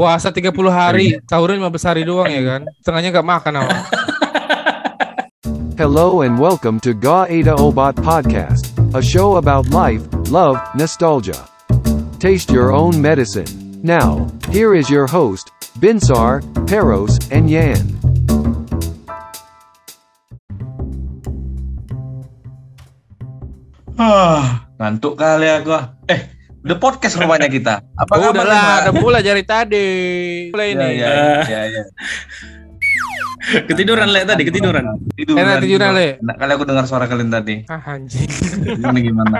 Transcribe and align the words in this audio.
Puasa 0.00 0.32
30 0.32 0.56
hari, 0.72 1.20
sahurnya 1.28 1.60
15 1.68 1.84
hari 1.84 2.08
doang 2.08 2.24
ya 2.32 2.40
kan. 2.40 2.64
Setengahnya 2.80 3.20
nggak 3.20 3.28
makan 3.36 3.52
awak. 3.60 3.84
Hello 5.76 6.24
and 6.24 6.40
welcome 6.40 6.80
to 6.80 6.96
Ga 6.96 7.28
Ada 7.28 7.52
Obat 7.60 8.00
Podcast, 8.00 8.72
a 8.96 9.04
show 9.04 9.36
about 9.36 9.68
life, 9.76 10.00
love, 10.32 10.56
nostalgia. 10.72 11.36
Taste 12.16 12.48
your 12.48 12.72
own 12.72 12.96
medicine. 12.96 13.44
Now, 13.84 14.24
here 14.48 14.72
is 14.72 14.88
your 14.88 15.04
host, 15.04 15.52
Binsar, 15.84 16.40
Peros, 16.64 17.20
and 17.28 17.52
Yan. 17.52 17.84
Ah, 24.00 24.64
ngantuk 24.80 25.20
kali 25.20 25.44
aku. 25.44 25.76
ah. 25.76 25.92
Eh, 26.08 26.39
udah 26.60 26.76
podcast 26.76 27.16
rumahnya 27.16 27.46
kita. 27.46 27.80
Apa 27.94 28.12
Oh, 28.14 28.30
udah 28.30 28.44
lah, 28.44 28.72
udah 28.84 28.94
mulai 28.94 29.20
dari 29.20 29.42
tadi. 29.42 29.88
Mulai 30.50 30.66
Ya, 30.66 30.74
ini. 30.74 30.88
ya, 30.94 31.10
ya, 31.42 31.60
ya. 31.66 31.82
Ketiduran 33.40 34.06
le 34.06 34.20
tadi, 34.22 34.42
ketiduran. 34.44 34.84
Tiduran, 35.10 35.40
Enak 35.40 35.64
tiduran, 35.64 35.90
Le. 35.90 36.08
Enak 36.20 36.36
kali 36.36 36.50
aku 36.52 36.64
dengar 36.66 36.84
suara 36.84 37.04
kalian 37.04 37.30
tadi. 37.30 37.64
Ah, 37.66 37.80
anjing. 37.90 38.28
Gimana 38.76 38.98
gimana? 39.00 39.36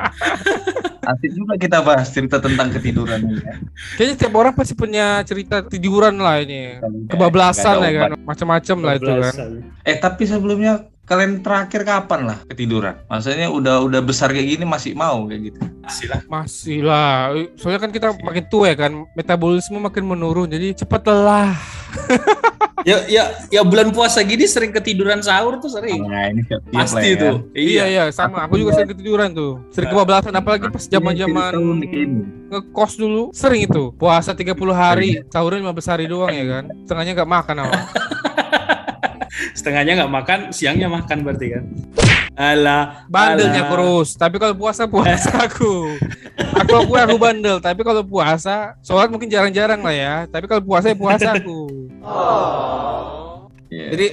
Asik 1.02 1.32
juga 1.32 1.54
kita 1.56 1.78
bahas 1.80 2.08
cerita 2.08 2.38
tentang 2.38 2.72
ketiduran 2.72 3.20
ini. 3.20 3.38
ya. 3.38 3.54
Kayaknya 3.94 4.14
setiap 4.16 4.34
orang 4.34 4.52
pasti 4.52 4.72
punya 4.72 5.20
cerita 5.22 5.60
tiduran 5.62 6.16
lah 6.16 6.40
ini. 6.40 6.80
Kebablasan 7.06 7.76
Nggak 7.76 7.82
ada 7.82 7.90
ya 7.90 8.00
kan. 8.00 8.10
Macam-macam 8.24 8.76
lah 8.80 8.92
itu 8.96 9.10
kan. 9.12 9.34
Eh, 9.84 9.96
tapi 9.96 10.22
sebelumnya 10.24 10.72
kalian 11.10 11.42
terakhir 11.42 11.82
kapan 11.82 12.20
lah 12.30 12.38
ketiduran? 12.46 12.94
Maksudnya 13.10 13.50
udah 13.50 13.82
udah 13.82 13.98
besar 13.98 14.30
kayak 14.30 14.46
gini 14.46 14.62
masih 14.62 14.94
mau 14.94 15.26
kayak 15.26 15.50
gitu. 15.50 15.58
Silah. 15.90 16.22
Masih 16.30 16.78
lah. 16.86 17.34
Soalnya 17.58 17.82
kan 17.82 17.90
kita 17.90 18.14
makin 18.22 18.46
tua 18.46 18.70
ya 18.70 18.76
kan. 18.78 18.92
Metabolisme 19.18 19.82
makin 19.82 20.06
menurun. 20.06 20.46
Jadi 20.46 20.78
cepat 20.78 21.02
lelah. 21.10 21.58
Ya, 22.80 23.04
ya, 23.12 23.28
ya 23.52 23.60
bulan 23.60 23.92
puasa 23.92 24.24
gini 24.24 24.48
sering 24.48 24.72
ketiduran 24.72 25.20
sahur 25.20 25.60
tuh 25.60 25.68
sering. 25.68 26.00
Nah, 26.00 26.32
ini 26.32 26.40
siap 26.48 26.64
Pasti 26.72 27.12
tuh. 27.12 27.52
Iya 27.52 27.84
iya 27.84 28.04
sama. 28.08 28.48
Aku 28.48 28.56
juga 28.56 28.72
sering 28.72 28.96
ketiduran 28.96 29.36
tuh. 29.36 29.60
Sering 29.68 29.92
kebablasan 29.92 30.32
apalagi 30.32 30.72
pas 30.72 30.88
zaman-zaman 30.88 31.52
ngekos 32.48 32.96
dulu. 32.96 33.28
Sering 33.36 33.68
itu. 33.68 33.92
Puasa 34.00 34.32
30 34.32 34.56
hari, 34.72 35.20
sahurnya 35.28 35.68
15 35.68 35.92
hari 35.92 36.04
doang 36.08 36.32
ya 36.32 36.46
kan. 36.48 36.64
Setengahnya 36.88 37.12
nggak 37.20 37.30
makan 37.30 37.56
awak. 37.68 37.84
Setengahnya 39.54 40.04
nggak 40.04 40.12
makan, 40.12 40.38
siangnya 40.50 40.88
makan 40.90 41.22
berarti 41.22 41.46
kan. 41.58 41.64
Alah. 42.34 43.04
Bandelnya 43.10 43.68
kurus. 43.68 44.16
Tapi 44.16 44.40
kalau 44.40 44.56
puasa 44.56 44.88
puasa 44.88 45.30
aku. 45.46 45.92
Aku 46.64 46.74
aku 46.86 46.92
aku 46.96 47.16
bandel. 47.20 47.60
Tapi 47.60 47.84
kalau 47.84 48.02
puasa, 48.02 48.74
sholat 48.80 49.12
mungkin 49.12 49.28
jarang-jarang 49.28 49.84
lah 49.84 49.94
ya. 49.94 50.14
Tapi 50.26 50.48
kalau 50.48 50.62
puasa 50.64 50.90
ya 50.90 50.96
puasa 50.96 51.28
aku. 51.36 51.68
Iya. 53.70 53.86
Jadi 53.94 54.06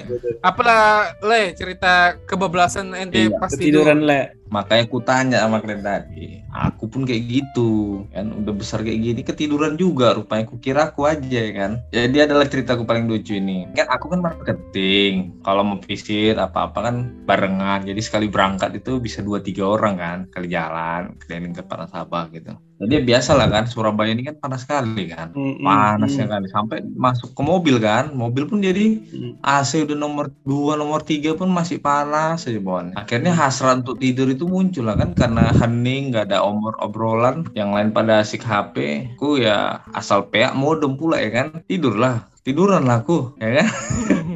apalah 0.46 1.18
le 1.18 1.58
cerita 1.58 2.14
kebablasan 2.30 2.94
ente 2.94 3.26
Iya, 3.26 3.34
pas 3.42 3.50
tidur. 3.50 3.82
Ketiduran 3.82 4.06
le. 4.06 4.37
Makanya 4.50 4.84
aku 4.88 5.00
tanya 5.04 5.38
sama 5.44 5.60
kalian 5.60 5.84
tadi. 5.84 6.42
Aku 6.52 6.88
pun 6.88 7.04
kayak 7.04 7.24
gitu. 7.28 8.04
Kan 8.12 8.34
udah 8.44 8.54
besar 8.56 8.82
kayak 8.82 9.00
gini 9.00 9.22
ketiduran 9.22 9.76
juga 9.76 10.16
rupanya. 10.16 10.48
Aku 10.48 10.58
kira 10.58 10.90
aku 10.92 11.06
aja 11.06 11.40
ya 11.40 11.52
kan. 11.54 11.72
Jadi 11.92 12.18
adalah 12.24 12.46
ceritaku 12.48 12.88
paling 12.88 13.06
lucu 13.06 13.38
ini. 13.38 13.68
Kan 13.76 13.88
aku 13.92 14.12
kan 14.12 14.20
marketing. 14.24 15.38
Kalau 15.44 15.62
mau 15.68 15.78
visit 15.84 16.40
apa-apa 16.40 16.80
kan 16.92 16.96
barengan. 17.28 17.84
Jadi 17.84 18.02
sekali 18.04 18.28
berangkat 18.32 18.76
itu 18.80 18.98
bisa 18.98 19.20
dua 19.22 19.44
tiga 19.44 19.68
orang 19.68 19.96
kan. 20.00 20.18
Kali 20.32 20.48
jalan 20.50 21.16
keliling 21.24 21.54
ke 21.54 21.64
Sabah 21.88 22.28
gitu. 22.34 22.52
Jadi 22.78 22.94
ya 22.94 23.02
biasa 23.02 23.34
lah 23.34 23.50
kan 23.50 23.66
Surabaya 23.66 24.14
ini 24.14 24.22
kan 24.22 24.38
panas 24.38 24.62
sekali 24.62 25.10
kan. 25.10 25.34
Mm, 25.34 25.58
mm, 25.58 25.66
Panasnya 25.66 26.26
mm. 26.30 26.32
kan 26.32 26.42
sampai 26.46 26.78
masuk 26.94 27.34
ke 27.34 27.42
mobil 27.42 27.82
kan. 27.82 28.14
Mobil 28.14 28.46
pun 28.46 28.62
jadi 28.62 29.02
Mm. 29.08 29.42
AC 29.42 29.82
udah 29.84 29.98
nomor 29.98 30.30
2, 30.46 30.78
nomor 30.78 31.02
3 31.02 31.34
pun 31.34 31.50
masih 31.50 31.82
panas 31.82 32.46
aja 32.46 32.62
Bon. 32.62 32.94
Akhirnya 32.94 33.34
hasrat 33.34 33.82
untuk 33.82 33.98
tidur 33.98 34.30
itu 34.38 34.46
muncul 34.46 34.86
lah 34.86 34.96
kan 35.02 35.18
karena 35.18 35.50
hening, 35.50 36.14
nggak 36.14 36.30
ada 36.30 36.46
omor 36.46 36.78
obrolan, 36.78 37.50
yang 37.58 37.74
lain 37.74 37.90
pada 37.90 38.22
asik 38.22 38.46
HP, 38.46 39.10
ku 39.18 39.42
ya 39.42 39.82
asal 39.98 40.30
peak 40.30 40.54
modem 40.54 40.94
pula 40.96 41.18
ya 41.18 41.30
kan. 41.34 41.48
Tidurlah, 41.66 42.30
tiduran 42.46 42.86
lah 42.86 43.02
aku, 43.02 43.34
ya 43.42 43.50
kan. 43.62 43.68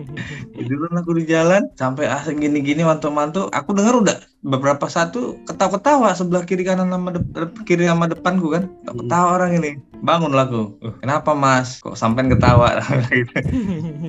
tiduran 0.71 0.95
aku 0.95 1.11
di 1.19 1.27
jalan 1.27 1.67
sampai 1.75 2.07
asik 2.07 2.39
gini-gini 2.39 2.87
mantu-mantu. 2.87 3.51
Aku 3.51 3.75
dengar 3.75 3.99
udah 3.99 4.15
beberapa 4.39 4.87
satu 4.87 5.35
ketawa-ketawa 5.43 6.15
sebelah 6.15 6.47
kiri 6.47 6.63
kanan 6.63 6.87
sama 6.87 7.11
dep- 7.11 7.59
kiri 7.67 7.91
sama 7.91 8.07
depanku 8.07 8.55
kan. 8.55 8.71
Ketawa 8.87 9.35
orang 9.35 9.59
ini. 9.59 9.71
Bangun 9.99 10.31
lah 10.31 10.47
aku. 10.47 10.79
"Uh, 10.79 10.95
kenapa 10.97 11.35
mas? 11.35 11.83
Kok 11.83 11.99
sampean 11.99 12.31
ketawa? 12.31 12.79
Gitu. 13.11 13.35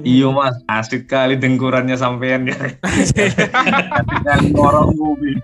Iyo 0.07 0.31
mas, 0.31 0.55
asik 0.71 1.11
kali 1.11 1.35
dengkurannya 1.35 1.99
sampean 1.99 2.47
ya. 2.47 2.55
Dengan 4.07 4.41
ngorok 4.55 4.95
mobil. 4.95 5.35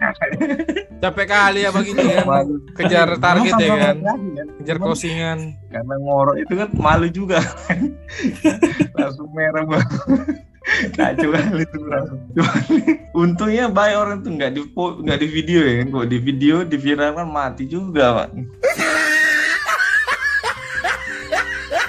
Capek 1.03 1.27
kali 1.27 1.67
ya 1.67 1.75
begini 1.75 2.15
kan. 2.15 2.47
Kejar 2.79 3.09
target 3.19 3.55
ya 3.59 3.75
kan. 3.77 3.97
Kejar 4.63 4.77
Cuman 4.79 4.87
closingan. 4.87 5.39
Karena 5.69 5.95
ngorok 5.99 6.37
itu 6.39 6.55
kan 6.55 6.69
malu 6.79 7.11
juga. 7.11 7.43
langsung 8.97 9.29
merah 9.35 9.67
banget. 9.75 10.48
Kacau 10.95 11.29
kali 11.33 11.65
itu 11.65 11.79
Untungnya 13.17 13.73
baik 13.73 13.97
orang 13.97 14.19
tuh 14.21 14.33
nggak 14.37 14.53
di 14.55 14.63
nggak 14.77 15.19
di 15.19 15.29
video 15.29 15.61
ya. 15.65 15.83
Kok 15.89 16.07
di 16.09 16.19
video 16.21 16.55
di 16.63 16.77
viral 16.77 17.17
kan 17.17 17.29
mati 17.29 17.65
juga 17.65 18.25
pak. 18.25 18.29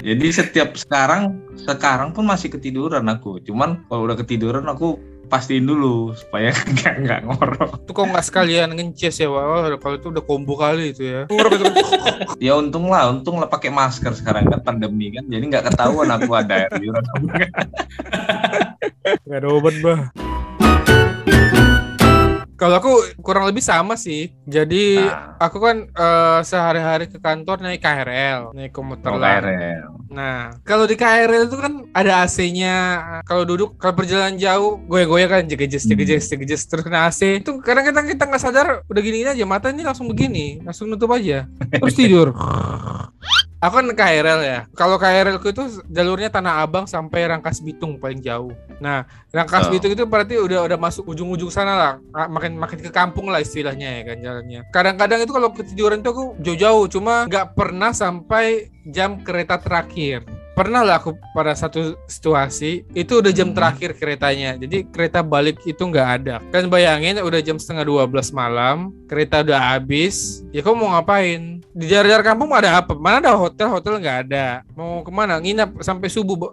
Jadi 0.00 0.26
setiap 0.32 0.80
sekarang 0.80 1.36
sekarang 1.60 2.16
pun 2.16 2.24
masih 2.24 2.48
ketiduran 2.48 3.04
aku. 3.12 3.36
Cuman 3.44 3.84
kalau 3.92 4.08
udah 4.08 4.16
ketiduran 4.16 4.64
aku 4.64 4.96
pastiin 5.30 5.68
dulu 5.68 6.16
supaya 6.18 6.50
nggak 6.74 6.94
nggak 7.06 7.20
ngorok. 7.28 7.70
Itu 7.86 7.92
kok 7.94 8.06
nggak 8.10 8.26
sekalian 8.26 8.74
ngences 8.74 9.22
ya? 9.22 9.30
Oh, 9.30 9.62
kalau 9.78 9.96
itu 9.96 10.08
udah 10.10 10.24
combo 10.26 10.58
kali 10.58 10.90
itu 10.96 11.06
ya. 11.06 11.22
Ngorok 11.30 11.52
itu. 11.56 11.64
Ya 12.40 12.56
untung 12.56 12.88
lah, 12.88 13.12
untung 13.12 13.36
lah 13.36 13.48
pakai 13.48 13.68
masker 13.68 14.16
sekarang 14.16 14.48
kan 14.48 14.60
pandemi 14.64 15.12
kan. 15.12 15.24
Jadi 15.28 15.44
nggak 15.46 15.72
ketahuan 15.72 16.08
aku 16.10 16.32
ada 16.32 16.66
air. 16.68 16.94
Gak 19.22 19.38
ada 19.38 19.48
obat 19.48 19.74
bah. 19.80 20.00
Kalau 22.54 22.76
aku 22.76 22.92
kurang 23.24 23.48
lebih 23.48 23.64
sama 23.64 23.96
sih. 23.96 24.36
Jadi 24.44 25.00
Nah. 25.00 25.32
aku 25.40 25.56
kan 25.58 25.88
eh, 25.88 26.40
sehari-hari 26.44 27.08
ke 27.08 27.16
kantor 27.16 27.56
naik 27.58 27.80
KRL, 27.80 28.52
naik 28.52 28.68
komuter 28.68 29.16
lain. 29.16 29.40
KRL. 29.40 29.84
Nah, 30.12 30.52
kalau 30.60 30.84
di 30.84 30.92
KRL 30.92 31.48
itu 31.48 31.56
kan 31.56 31.88
ada 31.96 32.20
AC-nya. 32.20 32.76
Kalau 33.24 33.48
duduk, 33.48 33.80
kalau 33.80 33.96
perjalanan 33.96 34.36
jauh, 34.36 34.76
goyang-goyang 34.84 35.30
kan, 35.30 35.42
jegejes, 35.48 35.88
jegejes, 35.88 36.28
jegejes, 36.28 36.68
terus 36.68 36.84
kena 36.84 37.08
AC. 37.08 37.40
Itu 37.40 37.64
kadang-kadang 37.64 38.04
kita 38.04 38.28
nggak 38.28 38.42
sadar, 38.42 38.84
udah 38.84 39.00
gini-gini 39.00 39.32
aja, 39.32 39.44
mata 39.48 39.72
ini 39.72 39.80
langsung 39.80 40.04
begini, 40.04 40.60
langsung 40.60 40.90
nutup 40.90 41.14
aja, 41.14 41.48
terus 41.72 41.96
tidur. 42.00 42.36
Aku 43.60 43.76
kan 43.76 43.92
KRL 43.92 44.40
ya. 44.40 44.58
Kalau 44.72 44.96
KRL 44.96 45.36
ku 45.36 45.52
itu 45.52 45.60
jalurnya 45.92 46.32
Tanah 46.32 46.64
Abang 46.64 46.88
sampai 46.88 47.28
Rangkas 47.28 47.60
Bitung 47.60 48.00
paling 48.00 48.24
jauh. 48.24 48.56
Nah, 48.80 49.04
Rangkas 49.28 49.68
Oh. 49.68 49.76
Bitung 49.76 49.92
itu 49.92 50.08
berarti 50.08 50.40
udah 50.40 50.64
udah 50.64 50.80
masuk 50.80 51.04
ujung-ujung 51.04 51.52
sana 51.52 51.76
lah. 51.76 51.92
Ah, 52.16 52.24
Makin 52.24 52.56
makin 52.56 52.80
ke 52.80 52.88
kampung 52.88 53.28
lah 53.28 53.44
istilahnya 53.44 54.00
ya 54.00 54.02
kan 54.08 54.16
jalannya. 54.16 54.60
Kadang-kadang 54.72 55.20
itu 55.20 55.32
kalau 55.36 55.52
ketiduran 55.52 56.00
itu 56.00 56.08
aku 56.08 56.24
jauh-jauh, 56.40 56.88
cuma 56.88 57.28
nggak 57.28 57.52
pernah 57.52 57.92
sampai 57.92 58.72
jam 58.88 59.20
kereta 59.20 59.60
terakhir. 59.60 60.24
Pernah 60.50 60.80
lah 60.80 60.96
aku 60.96 61.16
pada 61.32 61.52
satu 61.52 62.00
situasi 62.04 62.84
itu 62.92 63.12
udah 63.20 63.32
jam 63.32 63.52
Hmm. 63.52 63.56
terakhir 63.60 63.92
keretanya. 63.92 64.56
Jadi 64.56 64.88
kereta 64.88 65.20
balik 65.20 65.60
itu 65.64 65.80
nggak 65.80 66.08
ada. 66.20 66.40
Kan 66.48 66.68
bayangin 66.68 67.20
udah 67.20 67.40
jam 67.40 67.60
setengah 67.60 67.84
12 67.84 68.32
malam, 68.32 68.88
kereta 69.04 69.44
udah 69.44 69.76
habis. 69.76 70.40
Ya 70.48 70.60
kamu 70.60 70.76
mau 70.80 70.96
ngapain? 70.96 71.59
Di 71.70 71.86
jar-jar 71.86 72.26
kampung 72.26 72.50
ada 72.50 72.82
apa? 72.82 72.98
Mana 72.98 73.22
ada 73.22 73.32
hotel? 73.38 73.70
Hotel 73.70 74.02
nggak 74.02 74.18
ada. 74.26 74.66
Mau 74.74 75.06
ke 75.06 75.10
mana? 75.14 75.38
Nginap 75.38 75.78
sampai 75.86 76.10
subuh 76.10 76.50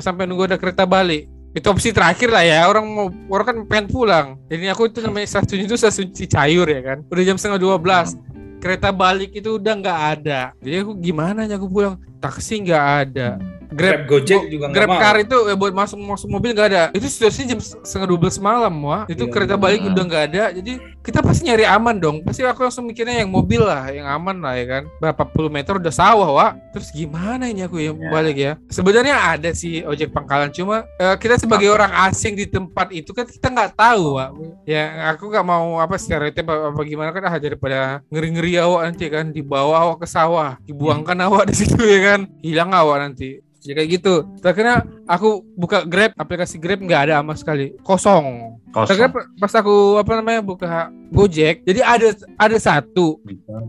sampai 0.00 0.24
nunggu 0.24 0.48
ada 0.48 0.56
kereta 0.56 0.88
balik. 0.88 1.28
Itu 1.54 1.70
opsi 1.70 1.92
terakhir 1.92 2.32
lah 2.32 2.42
ya. 2.42 2.64
Orang 2.66 2.88
mau 2.88 3.06
orang 3.28 3.46
kan 3.46 3.56
pengen 3.68 3.86
pulang. 3.92 4.26
Jadi 4.48 4.64
aku 4.72 4.88
itu 4.88 5.04
namanya 5.04 5.28
stasiun 5.28 5.68
itu 5.68 5.76
stasiun 5.76 6.08
Cicayur 6.16 6.64
ya 6.64 6.80
kan. 6.80 6.98
Udah 7.12 7.22
jam 7.22 7.36
setengah 7.36 7.60
12 7.60 8.16
kereta 8.64 8.88
balik 8.88 9.36
itu 9.36 9.60
udah 9.60 9.74
nggak 9.76 10.00
ada. 10.16 10.40
Jadi 10.64 10.76
aku 10.80 10.92
gimana 10.96 11.44
ya 11.44 11.60
aku 11.60 11.68
pulang? 11.68 12.00
Taksi 12.24 12.64
nggak 12.64 12.84
ada. 13.04 13.36
Grab 13.74 14.00
Gojek 14.06 14.40
juga 14.48 14.64
nggak 14.70 14.76
Grab 14.78 14.90
car 14.96 15.16
itu 15.18 15.36
eh, 15.50 15.56
buat 15.58 15.74
masuk 15.74 15.98
masuk 15.98 16.28
mobil 16.30 16.54
nggak 16.54 16.68
ada. 16.70 16.82
Itu 16.94 17.10
situasinya 17.10 17.54
jam 17.54 17.60
setengah 17.60 18.08
12 18.14 18.38
malam, 18.38 18.74
wah. 18.80 19.02
Itu 19.10 19.26
Iya, 19.26 19.32
kereta 19.34 19.54
iya. 19.58 19.60
balik 19.60 19.80
udah 19.84 20.04
nggak 20.06 20.24
ada. 20.30 20.44
Jadi 20.54 20.72
kita 21.04 21.18
pasti 21.20 21.42
nyari 21.44 21.64
aman 21.68 21.96
dong. 21.98 22.16
Pasti 22.24 22.40
aku 22.40 22.64
langsung 22.64 22.86
mikirnya 22.86 23.20
yang 23.20 23.28
mobil 23.28 23.60
lah, 23.60 23.90
yang 23.92 24.08
aman 24.08 24.40
lah 24.40 24.54
ya 24.56 24.64
kan. 24.64 24.82
Berapa 25.02 25.22
puluh 25.28 25.50
meter 25.52 25.76
udah 25.76 25.92
sawah, 25.92 26.30
wah. 26.30 26.50
Terus 26.72 26.88
gimana 26.90 27.44
ini 27.44 27.60
aku 27.60 27.76
yang 27.76 27.98
Ya. 27.98 28.10
balik 28.10 28.36
ya? 28.36 28.52
Sebenarnya 28.70 29.14
ada 29.36 29.50
sih 29.52 29.82
ojek 29.82 30.10
pangkalan, 30.10 30.48
cuma 30.48 30.86
eh, 30.96 31.16
kita 31.18 31.36
sebagai 31.36 31.68
orang 31.68 31.92
asing 32.08 32.32
di 32.34 32.46
tempat 32.46 32.88
itu 32.90 33.12
kan 33.12 33.26
kita 33.26 33.50
nggak 33.50 33.76
tahu, 33.76 34.16
wah. 34.16 34.30
Ya 34.64 35.12
aku 35.12 35.28
nggak 35.28 35.44
mau 35.44 35.76
apa 35.76 36.00
stereotip 36.00 36.46
apa, 36.46 36.72
apa 36.72 36.80
gimana 36.82 37.10
kan 37.12 37.22
ah 37.26 37.36
daripada 37.36 38.00
ngeri-ngeri 38.08 38.56
awak 38.56 38.80
nanti 38.88 39.04
kan 39.08 39.28
dibawa 39.28 39.84
awak 39.84 40.04
ke 40.04 40.08
sawah, 40.08 40.56
dibuangkan 40.64 41.18
awak 41.20 41.50
di 41.50 41.54
situ 41.58 41.84
ya 41.84 42.00
kan. 42.16 42.20
Hilang 42.40 42.72
awak 42.72 43.04
nanti. 43.04 43.43
Jadi 43.64 43.72
kayak 43.80 43.90
gitu. 43.96 44.14
Terkena 44.44 44.84
aku 45.08 45.40
buka 45.56 45.88
Grab, 45.88 46.12
aplikasi 46.20 46.60
Grab 46.60 46.84
nggak 46.84 47.08
ada 47.08 47.14
sama 47.24 47.32
sekali, 47.32 47.72
kosong. 47.80 48.60
Kosong. 48.76 49.08
pas 49.40 49.52
aku 49.56 49.96
apa 49.96 50.20
namanya 50.20 50.44
buka 50.44 50.92
Gojek, 51.14 51.62
jadi 51.62 51.80
ada 51.80 52.08
ada 52.34 52.56
satu 52.58 53.22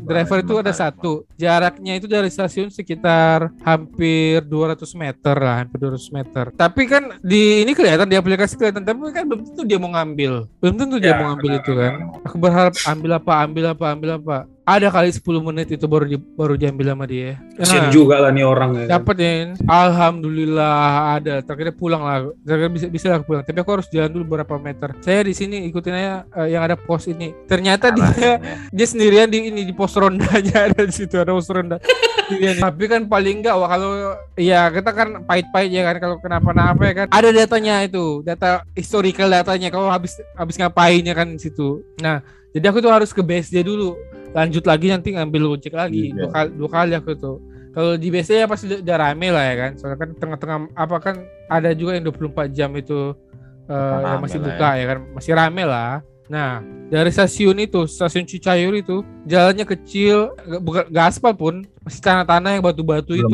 driver 0.03 0.41
itu 0.41 0.53
ada 0.57 0.73
satu. 0.73 1.29
Jaraknya 1.37 1.93
itu 1.95 2.09
dari 2.09 2.27
stasiun 2.27 2.73
sekitar 2.73 3.53
hampir 3.61 4.41
200 4.41 4.81
meter 4.97 5.35
lah, 5.37 5.61
hampir 5.61 5.77
200 5.77 6.09
meter. 6.09 6.45
Tapi 6.51 6.81
kan 6.89 7.21
di 7.21 7.61
ini 7.61 7.71
kelihatan 7.71 8.09
di 8.09 8.17
aplikasi 8.17 8.57
kelihatan, 8.57 8.81
tapi 8.81 9.13
kan 9.13 9.29
belum 9.29 9.45
tentu 9.45 9.61
dia 9.61 9.77
mau 9.77 9.93
ngambil. 9.93 10.49
Belum 10.57 10.75
tentu 10.75 10.97
dia 10.97 11.13
Ya, 11.13 11.21
mau 11.21 11.37
ngambil 11.37 11.51
itu 11.61 11.71
kan. 11.71 11.93
Aku 12.25 12.35
berharap 12.41 12.73
ambil 12.89 13.11
apa, 13.15 13.33
ambil 13.45 13.63
apa, 13.71 13.85
ambil 13.93 14.09
apa. 14.17 14.37
Ada 14.65 14.89
kali 14.89 15.13
10 15.13 15.21
menit 15.45 15.69
itu 15.69 15.85
baru 15.85 16.09
di, 16.09 16.17
baru 16.17 16.57
diambil 16.57 16.97
sama 16.97 17.05
dia. 17.05 17.37
Kasian 17.53 17.85
Nah, 17.85 17.93
juga 17.93 18.17
lah 18.17 18.33
nih 18.33 18.41
orang 18.41 18.69
ya. 18.73 18.97
Dapat 18.97 19.15
ya. 19.21 19.29
Alhamdulillah 19.69 20.77
ada. 21.21 21.45
Terakhir 21.45 21.77
pulang 21.77 22.01
lah. 22.01 22.33
Terakhir 22.41 22.73
bisa 22.73 22.87
bisa 22.89 23.05
lah 23.13 23.21
aku 23.21 23.29
pulang. 23.29 23.45
Tapi 23.45 23.61
aku 23.61 23.71
harus 23.77 23.87
jalan 23.93 24.09
dulu 24.09 24.25
beberapa 24.25 24.57
meter. 24.57 24.97
Saya 25.05 25.21
di 25.21 25.37
sini 25.37 25.69
ikutin 25.69 25.93
aja 25.93 26.25
eh, 26.41 26.57
yang 26.57 26.65
ada 26.65 26.73
pos 26.73 27.05
ini. 27.05 27.34
Ternyata 27.45 27.93
dia 27.93 28.41
dia 28.75 28.87
sendirian 28.89 29.29
di 29.29 29.53
ini 29.53 29.61
di 29.63 29.73
pos 29.73 29.93
rondanya 29.93 30.57
ada 30.71 30.81
di 30.81 30.93
situ 30.93 31.15
ada 31.21 31.31
pos 31.31 31.45
ronda. 31.49 31.77
Sendirian. 32.25 32.57
Tapi 32.57 32.83
kan 32.89 33.01
paling 33.05 33.45
enggak 33.45 33.53
wah, 33.53 33.69
kalau 33.69 33.91
ya 34.33 34.73
kita 34.73 34.89
kan 34.89 35.21
pahit-pahit 35.29 35.69
ya 35.69 35.85
kan 35.85 35.95
kalau 36.01 36.17
kenapa-napa 36.17 36.81
ya 36.89 36.93
kan. 37.05 37.07
Ada 37.13 37.29
datanya 37.29 37.85
itu, 37.85 38.25
data 38.25 38.65
historical 38.73 39.29
datanya 39.29 39.69
kalau 39.69 39.93
habis 39.93 40.17
habis 40.33 40.57
ngapain 40.57 41.05
ya 41.05 41.13
kan 41.13 41.29
di 41.29 41.41
situ. 41.41 41.85
Nah, 42.01 42.25
jadi 42.49 42.73
aku 42.73 42.81
tuh 42.81 42.89
harus 42.89 43.13
ke 43.13 43.21
BSD 43.21 43.61
dulu. 43.61 43.93
Lanjut 44.33 44.65
lagi 44.65 44.89
nanti 44.89 45.13
ngambil 45.13 45.59
ojek 45.59 45.77
lagi. 45.77 46.11
Iya. 46.11 46.25
Dua 46.25 46.29
kali, 46.33 46.49
dua 46.57 46.69
kali 46.73 46.91
aku 46.97 47.11
tuh. 47.13 47.37
Kalau 47.75 47.99
di 47.99 48.07
BSD 48.07 48.41
ya 48.41 48.47
pasti 48.47 48.65
udah- 48.71 48.99
rame 48.99 49.27
lah 49.29 49.43
ya 49.45 49.55
kan. 49.61 49.71
Soalnya 49.77 49.97
kan 50.01 50.09
tengah-tengah 50.17 50.59
apa 50.73 50.97
kan 50.97 51.15
ada 51.51 51.75
juga 51.77 51.93
yang 51.93 52.07
24 52.09 52.49
jam 52.55 52.71
itu 52.73 53.13
eh, 53.69 53.97
yang 54.01 54.23
masih 54.23 54.39
buka 54.41 54.69
ya. 54.79 54.83
kan. 54.89 54.97
Masih 55.13 55.31
rame 55.37 55.63
lah. 55.67 56.01
Nah, 56.25 56.59
dari 56.89 57.13
stasiun 57.13 57.57
itu, 57.61 57.85
stasiun 57.85 58.25
Cicayur 58.25 58.73
itu, 58.73 59.05
jalannya 59.25 59.61
kecil, 59.63 60.33
bukan 60.61 60.89
nggak 60.89 61.05
aspal 61.05 61.37
pun, 61.37 61.61
masih 61.85 62.01
tanah-tanah 62.01 62.57
yang 62.57 62.63
batu-batu 62.65 63.13
itu. 63.13 63.29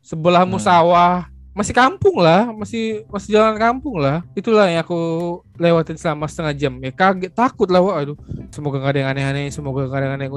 Sebelahmu 0.00 0.56
Hmm. 0.56 0.64
sawah, 0.64 1.28
masih 1.52 1.76
kampung 1.76 2.24
lah, 2.24 2.48
masih 2.56 3.04
masih 3.12 3.36
jalan 3.36 3.60
kampung 3.60 4.00
lah. 4.00 4.24
Itulah 4.32 4.72
yang 4.72 4.80
aku 4.80 4.96
lewatin 5.60 6.00
selama 6.00 6.24
setengah 6.24 6.54
jam. 6.56 6.72
Ya 6.80 6.88
kaget, 6.88 7.36
takut 7.36 7.68
lah, 7.68 7.84
wah, 7.84 8.00
aduh. 8.00 8.16
Semoga 8.48 8.80
nggak 8.80 8.92
ada 8.96 9.00
yang 9.04 9.10
aneh-aneh, 9.12 9.46
semoga 9.52 9.84
nggak 9.84 10.00
ada 10.00 10.06
yang 10.08 10.16
aneh. 10.16 10.28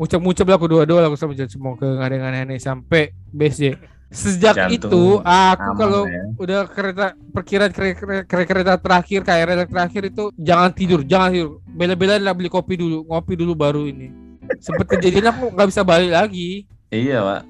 Ngucap-ngucap 0.00 0.46
lah 0.48 0.56
aku 0.56 0.66
dua-dua 0.72 0.98
lah 1.04 1.08
aku 1.12 1.20
sama 1.20 1.36
jalan. 1.36 1.52
Semoga 1.52 1.84
nggak 1.84 2.06
ada 2.08 2.14
yang 2.16 2.26
aneh-aneh 2.32 2.58
sampai 2.58 3.12
BSD. 3.28 3.76
Sejak 4.10 4.58
Jantung 4.58 4.74
itu, 4.74 5.04
aku 5.22 5.70
kalau 5.78 6.02
ya. 6.02 6.22
udah 6.34 6.60
kereta 6.66 7.14
perkiraan 7.30 7.70
kereta, 7.70 8.26
kereta, 8.26 8.46
kereta 8.50 8.74
terakhir 8.74 9.22
KRL 9.22 9.70
terakhir 9.70 10.02
itu 10.10 10.34
jangan 10.34 10.74
tidur, 10.74 11.06
jangan 11.06 11.30
tidur. 11.30 11.62
Bela-belain 11.70 12.18
lah 12.18 12.34
beli 12.34 12.50
kopi 12.50 12.74
dulu, 12.74 13.06
ngopi 13.06 13.38
dulu 13.38 13.54
baru 13.54 13.86
ini. 13.86 14.10
Sempet 14.58 14.98
kejadian 14.98 15.30
aku 15.30 15.54
nggak 15.54 15.68
bisa 15.70 15.86
balik 15.86 16.10
lagi. 16.10 16.66
Iya, 16.90 17.22
Pak. 17.22 17.40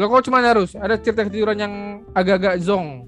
Lo 0.00 0.08
kok 0.08 0.24
cuma 0.24 0.40
harus 0.40 0.72
ada 0.72 0.96
cerita 0.96 1.28
ketiduran 1.28 1.60
yang 1.60 1.74
agak-agak 2.16 2.56
zong. 2.64 3.04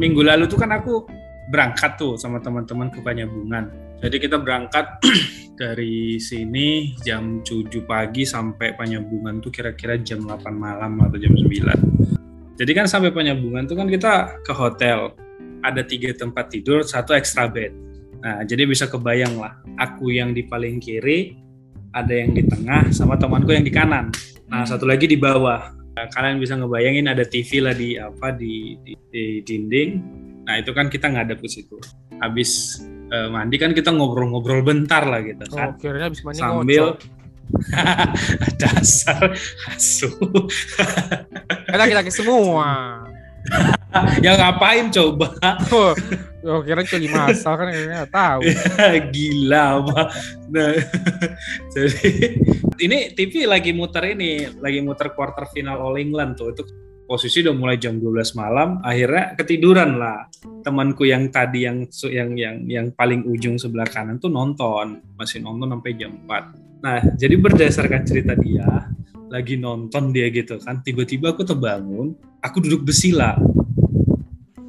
Minggu 0.00 0.24
lalu 0.24 0.48
tuh 0.48 0.56
kan 0.56 0.72
aku 0.72 1.04
berangkat 1.52 2.00
tuh 2.00 2.16
sama 2.16 2.40
teman-teman 2.40 2.88
ke 2.88 3.04
Panyabungan. 3.04 3.68
Jadi 4.00 4.16
kita 4.16 4.40
berangkat 4.40 5.04
dari 5.60 6.16
sini 6.16 6.96
jam 7.04 7.44
7 7.44 7.68
pagi 7.84 8.24
sampai 8.24 8.72
Panyabungan 8.72 9.44
tuh 9.44 9.52
kira-kira 9.52 10.00
jam 10.00 10.24
8 10.24 10.40
malam 10.56 10.96
atau 11.04 11.20
jam 11.20 11.36
9. 11.36 12.56
Jadi 12.56 12.72
kan 12.72 12.88
sampai 12.88 13.12
Panyabungan 13.12 13.68
tuh 13.68 13.76
kan 13.76 13.88
kita 13.88 14.40
ke 14.40 14.52
hotel. 14.56 15.12
Ada 15.60 15.84
tiga 15.84 16.16
tempat 16.16 16.48
tidur, 16.48 16.80
satu 16.80 17.12
extra 17.12 17.44
bed. 17.44 17.76
Nah, 18.24 18.40
jadi 18.48 18.64
bisa 18.64 18.88
kebayang 18.88 19.36
lah. 19.36 19.60
Aku 19.76 20.08
yang 20.08 20.32
di 20.32 20.48
paling 20.48 20.80
kiri, 20.80 21.36
ada 21.92 22.16
yang 22.16 22.32
di 22.32 22.48
tengah, 22.48 22.88
sama 22.96 23.20
temanku 23.20 23.52
yang 23.52 23.64
di 23.64 23.72
kanan. 23.72 24.08
Nah, 24.48 24.64
satu 24.64 24.88
lagi 24.88 25.04
di 25.04 25.20
bawah. 25.20 25.76
Nah, 25.92 26.08
kalian 26.08 26.40
bisa 26.40 26.56
ngebayangin 26.56 27.12
ada 27.12 27.28
TV 27.28 27.60
lah 27.60 27.76
di 27.76 28.00
apa 28.00 28.32
di, 28.32 28.80
di, 28.80 28.96
di 29.12 29.24
dinding. 29.44 29.90
Nah, 30.48 30.56
itu 30.56 30.72
kan 30.72 30.88
kita 30.88 31.12
ngadep 31.12 31.44
ke 31.44 31.48
situ. 31.48 31.76
Habis 32.24 32.80
eh, 33.10 33.28
mandi 33.28 33.56
kan 33.56 33.70
kita 33.70 33.90
ngobrol-ngobrol 33.90 34.62
bentar 34.62 35.02
lah 35.02 35.20
gitu 35.20 35.42
Oh, 35.50 35.56
kan. 35.56 35.76
kira 35.76 36.06
habis 36.06 36.22
mandi 36.22 36.38
Sambil 36.38 36.94
dasar 38.62 39.34
asu. 39.68 40.06
Kan 41.66 41.78
laki-laki 41.78 42.14
semua. 42.22 43.02
ya 44.22 44.38
ngapain 44.38 44.92
coba? 44.92 45.34
Oh, 45.74 45.90
oh 46.46 46.60
kira 46.62 46.86
coli 46.86 47.10
masal 47.10 47.58
kan 47.58 47.66
nggak 47.72 48.06
tahu. 48.08 48.40
Gila 49.14 49.82
apa. 49.82 50.00
Nah, 50.46 50.78
jadi 51.74 52.38
ini 52.78 53.10
TV 53.16 53.50
lagi 53.50 53.74
muter 53.74 54.14
ini, 54.14 54.46
lagi 54.60 54.78
muter 54.78 55.10
quarter 55.10 55.50
final 55.50 55.82
All 55.82 55.98
England 55.98 56.38
tuh. 56.38 56.54
Itu 56.54 56.62
posisi 57.10 57.42
udah 57.42 57.50
mulai 57.58 57.74
jam 57.74 57.98
12 57.98 58.38
malam, 58.38 58.78
akhirnya 58.86 59.34
ketiduran 59.34 59.98
lah. 59.98 60.30
Temanku 60.62 61.02
yang 61.10 61.26
tadi 61.34 61.66
yang 61.66 61.90
yang 62.06 62.30
yang 62.38 62.56
yang 62.70 62.86
paling 62.94 63.26
ujung 63.26 63.58
sebelah 63.58 63.90
kanan 63.90 64.22
tuh 64.22 64.30
nonton, 64.30 65.02
masih 65.18 65.42
nonton 65.42 65.74
sampai 65.74 65.98
jam 65.98 66.14
4. 66.14 66.86
Nah, 66.86 67.02
jadi 67.18 67.34
berdasarkan 67.34 68.06
cerita 68.06 68.38
dia, 68.38 68.86
lagi 69.26 69.58
nonton 69.58 70.14
dia 70.14 70.30
gitu 70.30 70.62
kan, 70.62 70.86
tiba-tiba 70.86 71.34
aku 71.34 71.42
terbangun, 71.42 72.14
aku 72.38 72.62
duduk 72.62 72.86
bersila. 72.86 73.34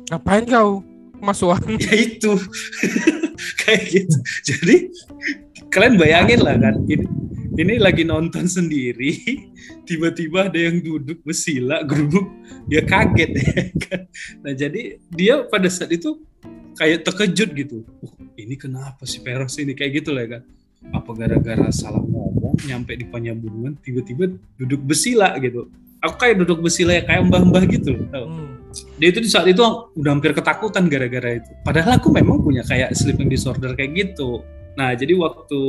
Ngapain 0.10 0.50
kau? 0.50 0.82
Masuan. 1.22 1.62
ya 1.86 1.94
itu 1.94 2.34
kayak 3.62 3.84
gitu 3.94 4.18
jadi 4.42 4.76
kalian 5.70 5.96
bayangin 5.96 6.42
lah 6.42 6.58
kan 6.58 6.76
ini 6.90 7.06
ini 7.62 7.78
lagi 7.78 8.02
nonton 8.02 8.50
sendiri 8.50 9.14
tiba-tiba 9.88 10.50
ada 10.50 10.58
yang 10.58 10.82
duduk 10.82 11.22
bersila 11.22 11.86
geruduk 11.86 12.26
dia 12.66 12.82
kaget 12.82 13.32
ya 13.38 13.62
kan? 13.86 14.02
Nah 14.42 14.54
jadi 14.58 14.82
dia 15.14 15.46
pada 15.46 15.70
saat 15.70 15.94
itu 15.94 16.18
kayak 16.76 17.06
terkejut 17.06 17.50
gitu. 17.54 17.78
"Uh, 18.02 18.14
ini 18.38 18.58
kenapa 18.58 19.06
sih 19.06 19.22
Peros 19.22 19.58
ini? 19.62 19.78
Kayak 19.78 20.02
gitu 20.02 20.10
lah 20.16 20.26
kan? 20.26 20.42
Apa 20.90 21.14
gara-gara 21.14 21.70
salah 21.70 22.02
ngomong 22.02 22.58
nyampe 22.66 22.98
di 22.98 23.06
penyambungan 23.06 23.78
tiba-tiba 23.86 24.34
duduk 24.58 24.82
bersila 24.82 25.38
gitu. 25.38 25.70
Aku 26.02 26.18
kayak 26.18 26.42
duduk 26.42 26.66
bersila 26.66 26.98
ya 26.98 27.06
kayak 27.06 27.30
mbah-mbah 27.30 27.64
gitu 27.70 27.94
loh 27.94 28.06
tau. 28.10 28.26
Hmm. 28.26 28.50
dia 28.96 29.12
itu 29.12 29.20
di 29.20 29.28
saat 29.28 29.44
itu 29.52 29.60
udah 30.00 30.12
hampir 30.16 30.32
ketakutan 30.32 30.88
gara-gara 30.88 31.44
itu. 31.44 31.52
Padahal 31.68 32.00
aku 32.00 32.08
memang 32.08 32.40
punya 32.40 32.64
kayak 32.64 32.96
sleeping 32.96 33.28
disorder 33.28 33.76
kayak 33.76 33.92
gitu. 34.00 34.48
Nah, 34.80 34.96
jadi 34.96 35.12
waktu 35.20 35.60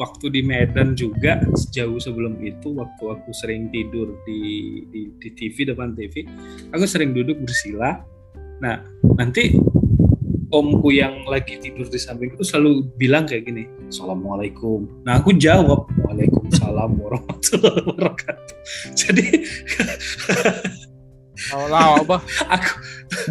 waktu 0.00 0.32
di 0.32 0.40
Medan 0.40 0.96
juga 0.96 1.42
sejauh 1.52 2.00
sebelum 2.00 2.40
itu 2.40 2.72
waktu 2.72 3.04
aku 3.12 3.30
sering 3.36 3.68
tidur 3.68 4.16
di 4.24 4.40
di, 4.88 5.00
di 5.20 5.28
TV 5.36 5.68
depan 5.68 5.92
TV, 5.92 6.24
aku 6.72 6.84
sering 6.88 7.12
duduk 7.12 7.40
bersila. 7.44 8.00
Nah, 8.62 8.78
nanti 9.18 9.58
omku 10.52 10.92
yang 10.92 11.24
lagi 11.24 11.56
tidur 11.58 11.88
di 11.88 11.96
samping 11.96 12.36
itu 12.36 12.44
selalu 12.44 12.86
bilang 13.00 13.24
kayak 13.24 13.48
gini, 13.48 13.64
Assalamualaikum. 13.88 14.84
Nah, 15.02 15.18
aku 15.18 15.34
jawab, 15.36 15.88
Waalaikumsalam 16.04 16.92
warahmatullahi 17.00 17.82
wabarakatuh. 17.88 18.56
Jadi 19.00 19.26
Lawa 21.50 22.04
bah. 22.04 22.20
aku 22.54 22.72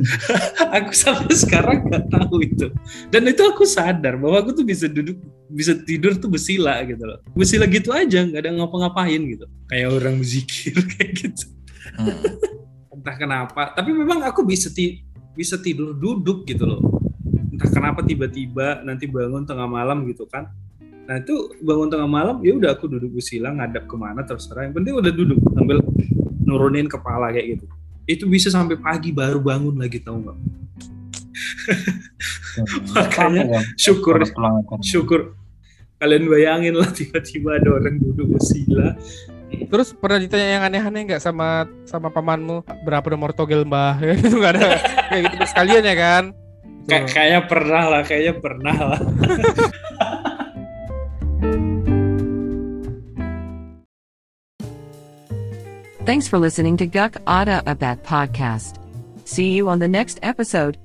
aku 0.78 0.92
sampai 0.94 1.36
sekarang 1.38 1.78
nggak 1.86 2.06
tahu 2.10 2.42
itu. 2.42 2.68
Dan 3.14 3.30
itu 3.30 3.42
aku 3.46 3.64
sadar 3.66 4.18
bahwa 4.18 4.42
aku 4.42 4.58
tuh 4.58 4.66
bisa 4.66 4.90
duduk 4.90 5.22
bisa 5.52 5.78
tidur 5.78 6.18
tuh 6.18 6.30
bersila 6.30 6.82
gitu 6.86 7.04
loh. 7.06 7.22
Bersila 7.38 7.66
gitu 7.70 7.94
aja 7.94 8.26
nggak 8.26 8.42
ada 8.42 8.52
ngapa-ngapain 8.58 9.22
gitu. 9.30 9.46
Kayak 9.70 9.88
orang 10.02 10.16
berzikir 10.18 10.76
kayak 10.98 11.12
gitu. 11.18 11.46
Hmm. 11.98 12.18
entah 13.02 13.18
kenapa. 13.18 13.74
Tapi 13.74 13.90
memang 13.94 14.22
aku 14.26 14.46
bisa 14.46 14.70
ti 14.70 15.02
bisa 15.34 15.58
tidur 15.62 15.94
duduk 15.98 16.46
gitu 16.46 16.66
loh. 16.66 16.82
Entah 17.54 17.70
kenapa 17.70 18.06
tiba-tiba 18.06 18.82
nanti 18.86 19.06
bangun 19.06 19.46
tengah 19.46 19.70
malam 19.70 20.06
gitu 20.10 20.26
kan. 20.30 20.50
Nah 21.10 21.18
itu 21.18 21.54
bangun 21.66 21.90
tengah 21.90 22.10
malam 22.10 22.38
ya 22.46 22.54
udah 22.58 22.78
aku 22.78 22.86
duduk 22.86 23.18
bersila 23.18 23.54
ngadap 23.54 23.86
ke 23.86 23.96
mana 23.98 24.22
terserah. 24.26 24.70
Yang 24.70 24.74
penting 24.82 24.94
udah 24.98 25.12
duduk 25.14 25.40
sambil 25.54 25.78
nurunin 26.46 26.90
kepala 26.90 27.30
kayak 27.34 27.58
gitu 27.58 27.66
itu 28.12 28.28
bisa 28.28 28.52
sampai 28.52 28.76
pagi 28.76 29.16
baru 29.16 29.40
bangun 29.40 29.76
lagi 29.80 30.00
tahu 30.04 30.28
nggak? 30.28 30.38
Makanya 32.96 33.42
Apa 33.48 33.54
ya? 33.58 33.62
syukur 33.80 34.16
syukur 34.84 35.20
kalian 36.02 36.26
bayangin 36.28 36.76
lah 36.76 36.90
tiba-tiba 36.90 37.62
ada 37.62 37.70
orang 37.78 37.96
duduk 38.02 38.36
bersila. 38.38 38.98
Terus 39.52 39.92
pernah 39.94 40.18
ditanya 40.18 40.48
yang 40.60 40.64
aneh-aneh 40.64 41.02
nggak 41.12 41.22
sama 41.22 41.68
sama 41.84 42.08
pamanmu? 42.08 42.64
Berapa 42.88 43.08
nomor 43.12 43.36
togel 43.36 43.68
mbah? 43.68 44.00
itu 44.18 44.34
nggak 44.34 44.54
ada. 44.58 44.80
Kayak 45.12 45.22
gitu 45.38 45.46
sekalian 45.52 45.84
ya 45.86 45.96
kan? 45.96 46.24
Kay- 46.90 47.06
kayaknya 47.06 47.42
pernah 47.46 47.84
lah 47.86 48.02
kayaknya 48.02 48.34
pernah 48.42 48.74
lah 48.74 49.00
Thanks 56.12 56.28
for 56.28 56.40
listening 56.40 56.76
to 56.76 56.88
Guk 56.88 57.16
Ada 57.26 57.64
Abat 57.68 58.04
podcast. 58.04 58.76
See 59.24 59.54
you 59.54 59.70
on 59.70 59.80
the 59.80 59.88
next 59.88 60.20
episode. 60.22 60.78